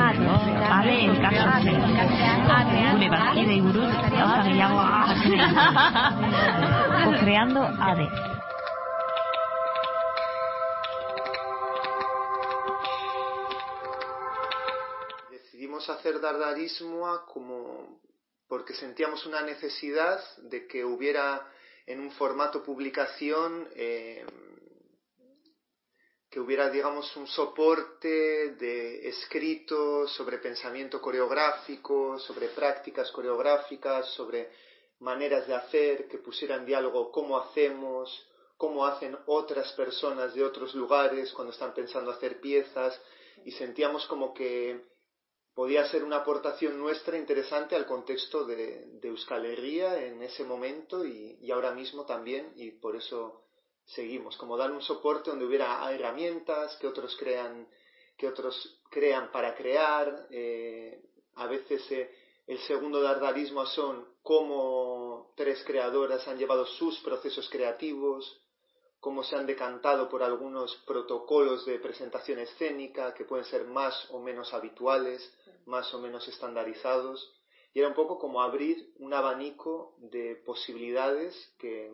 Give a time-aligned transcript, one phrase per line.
[0.00, 1.72] ade elkartze
[2.92, 3.94] gure bazkidei buruz
[4.60, 5.00] gauza
[7.04, 8.06] co-creando ade
[15.30, 18.00] decidimos hacer dardarismo como
[18.48, 21.46] porque sentíamos una necesidad de que hubiera
[21.86, 24.24] en un formato publicación eh,
[26.50, 28.08] hubiera, digamos, un soporte
[28.56, 34.50] de escrito sobre pensamiento coreográfico, sobre prácticas coreográficas, sobre
[34.98, 40.74] maneras de hacer, que pusiera en diálogo cómo hacemos, cómo hacen otras personas de otros
[40.74, 43.00] lugares cuando están pensando hacer piezas,
[43.44, 44.88] y sentíamos como que
[45.54, 51.04] podía ser una aportación nuestra interesante al contexto de, de Euskal Herria en ese momento
[51.04, 53.44] y ahora mismo también, y por eso
[53.84, 57.68] seguimos, como dar un soporte donde hubiera herramientas que otros crean,
[58.16, 60.26] que otros crean para crear.
[60.30, 61.02] Eh,
[61.36, 62.10] a veces eh,
[62.46, 68.40] el segundo dardarismo son cómo tres creadoras han llevado sus procesos creativos,
[69.00, 74.20] cómo se han decantado por algunos protocolos de presentación escénica que pueden ser más o
[74.20, 75.32] menos habituales,
[75.66, 77.34] más o menos estandarizados.
[77.72, 81.90] Y era un poco como abrir un abanico de posibilidades que,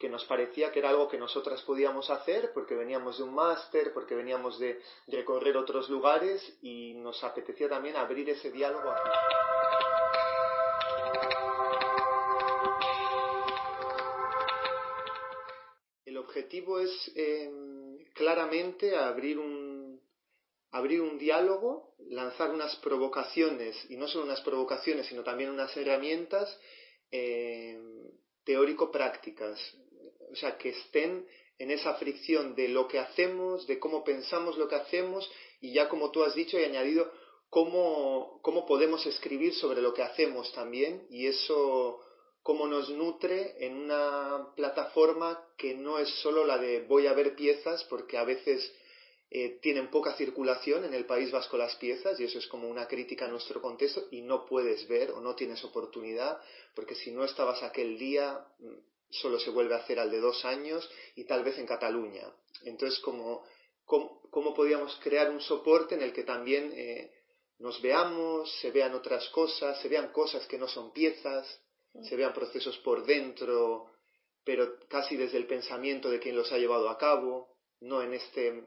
[0.00, 3.92] que nos parecía que era algo que nosotras podíamos hacer porque veníamos de un máster,
[3.92, 9.10] porque veníamos de recorrer otros lugares y nos apetecía también abrir ese diálogo aquí.
[16.06, 17.50] El objetivo es eh,
[18.14, 20.00] claramente abrir un,
[20.70, 26.58] abrir un diálogo, lanzar unas provocaciones, y no solo unas provocaciones, sino también unas herramientas
[27.10, 27.78] eh,
[28.44, 29.60] teórico-prácticas,
[30.32, 31.26] o sea, que estén
[31.58, 35.88] en esa fricción de lo que hacemos, de cómo pensamos lo que hacemos y ya
[35.88, 37.10] como tú has dicho y añadido,
[37.50, 42.00] cómo, cómo podemos escribir sobre lo que hacemos también y eso
[42.42, 47.34] cómo nos nutre en una plataforma que no es solo la de voy a ver
[47.36, 48.72] piezas porque a veces
[49.30, 52.88] eh, tienen poca circulación en el País Vasco las piezas y eso es como una
[52.88, 56.40] crítica a nuestro contexto y no puedes ver o no tienes oportunidad
[56.74, 58.46] porque si no estabas aquel día
[59.10, 62.26] solo se vuelve a hacer al de dos años y tal vez en Cataluña.
[62.64, 63.44] Entonces, ¿cómo,
[63.84, 67.12] cómo, podíamos crear un soporte en el que también eh,
[67.58, 71.60] nos veamos, se vean otras cosas, se vean cosas que no son piezas,
[72.08, 73.90] se vean procesos por dentro,
[74.44, 77.48] pero casi desde el pensamiento de quien los ha llevado a cabo,
[77.80, 78.64] no en este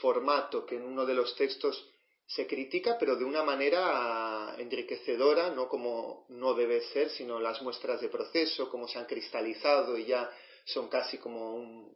[0.00, 1.90] formato que en uno de los textos
[2.34, 8.00] se critica, pero de una manera enriquecedora, no como no debe ser, sino las muestras
[8.00, 10.30] de proceso, cómo se han cristalizado y ya
[10.64, 11.90] son casi como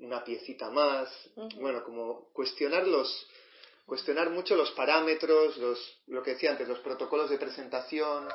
[0.00, 1.08] una piecita más.
[1.60, 3.28] Bueno, como cuestionar los,
[3.86, 8.28] cuestionar mucho los parámetros, los, lo que decía antes, los protocolos de presentación.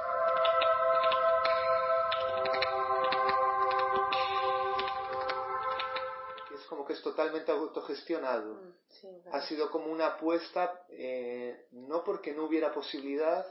[6.72, 8.54] como que es totalmente autogestionado.
[8.54, 13.44] Mm, ha sido como una apuesta, eh, no porque no hubiera posibilidad,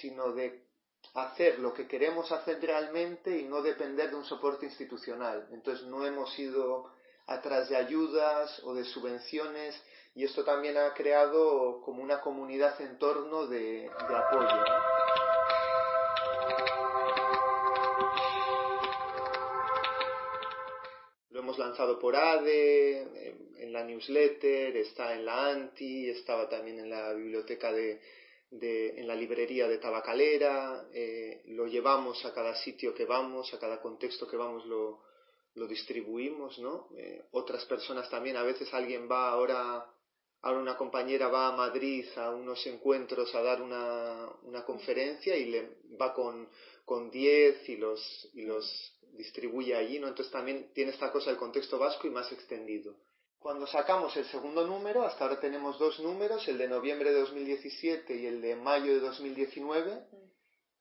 [0.00, 0.66] sino de
[1.14, 5.48] hacer lo que queremos hacer realmente y no depender de un soporte institucional.
[5.52, 6.90] Entonces no hemos ido
[7.28, 9.80] atrás de ayudas o de subvenciones
[10.16, 14.64] y esto también ha creado como una comunidad en torno de, de apoyo.
[21.62, 27.72] Lanzado por ADE, en la newsletter, está en la ANTI, estaba también en la biblioteca
[27.72, 28.00] de,
[28.50, 33.80] en la librería de Tabacalera, eh, lo llevamos a cada sitio que vamos, a cada
[33.80, 35.02] contexto que vamos lo,
[35.54, 36.88] lo distribuimos, ¿no?
[36.96, 39.86] Eh, otras personas también, a veces alguien va ahora,
[40.42, 45.46] ahora una compañera va a Madrid a unos encuentros a dar una, una conferencia y
[45.46, 46.48] le va con,
[46.84, 50.08] con 10 y los, y los distribuye allí, ¿no?
[50.08, 52.96] Entonces también tiene esta cosa del contexto vasco y más extendido.
[53.38, 58.14] Cuando sacamos el segundo número, hasta ahora tenemos dos números, el de noviembre de 2017
[58.14, 59.94] y el de mayo de 2019.
[59.94, 60.16] Mm.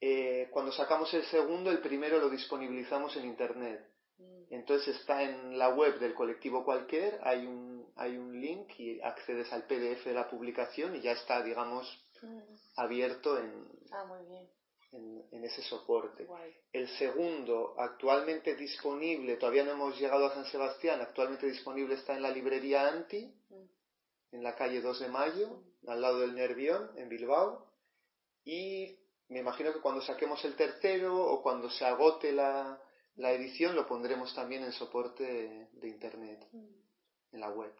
[0.01, 3.83] Eh, cuando sacamos el segundo, el primero lo disponibilizamos en Internet.
[4.19, 4.43] Mm.
[4.51, 9.51] Entonces está en la web del colectivo cualquier, hay un, hay un link y accedes
[9.51, 11.87] al PDF de la publicación y ya está, digamos,
[12.21, 12.39] mm.
[12.75, 14.47] abierto en, ah, muy bien
[14.91, 16.27] en, ese soporte.
[16.71, 22.21] El segundo, actualmente disponible, todavía no hemos llegado a San Sebastián, actualmente disponible está en
[22.21, 24.35] la librería Anti, mm.
[24.35, 27.67] en la calle 2 de Mayo, al lado del Nervión, en Bilbao.
[28.43, 28.97] Y
[29.29, 32.79] me imagino que cuando saquemos el tercero o cuando se agote la,
[33.15, 36.67] la edición lo pondremos también en soporte de, Internet, mm.
[37.33, 37.73] en la web.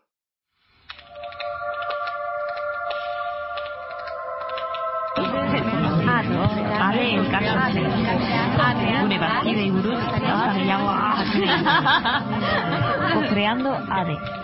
[6.88, 7.88] Ade elkartatzen.
[9.02, 10.92] Gure bazkidei buruz gauza gehiago.
[13.14, 14.41] Co-creando ADE.